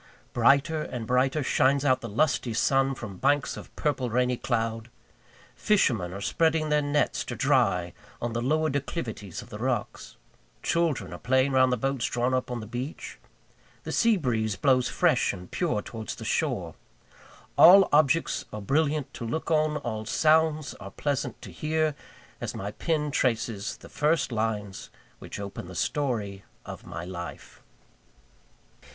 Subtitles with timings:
[0.33, 4.89] Brighter and brighter shines out the lusty sun from banks of purple, rainy cloud;
[5.55, 10.15] fishermen are spreading their nets to dry on the lower declivities of the rocks;
[10.63, 13.19] children are playing round the boats drawn up on the beach;
[13.83, 16.73] the sea breeze blows fresh and pure towards the shore
[17.55, 21.93] all objects are brilliant to look on, all sounds are pleasant to hear,
[22.41, 24.89] as my pen traces the first lines
[25.19, 27.61] which open the story of my life.